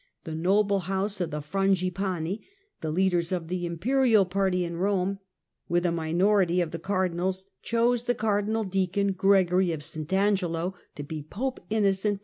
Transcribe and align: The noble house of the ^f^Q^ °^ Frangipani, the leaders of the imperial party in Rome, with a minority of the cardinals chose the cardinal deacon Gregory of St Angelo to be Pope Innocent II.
The 0.23 0.33
noble 0.33 0.79
house 0.79 1.21
of 1.21 1.29
the 1.29 1.41
^f^Q^ 1.41 1.91
°^ 1.91 1.91
Frangipani, 1.93 2.41
the 2.81 2.89
leaders 2.89 3.31
of 3.31 3.49
the 3.49 3.67
imperial 3.67 4.25
party 4.25 4.63
in 4.65 4.77
Rome, 4.77 5.19
with 5.69 5.85
a 5.85 5.91
minority 5.91 6.59
of 6.59 6.71
the 6.71 6.79
cardinals 6.79 7.45
chose 7.61 8.05
the 8.05 8.15
cardinal 8.15 8.63
deacon 8.63 9.11
Gregory 9.13 9.71
of 9.71 9.83
St 9.83 10.11
Angelo 10.11 10.73
to 10.95 11.03
be 11.03 11.21
Pope 11.21 11.59
Innocent 11.69 12.15
II. 12.15 12.19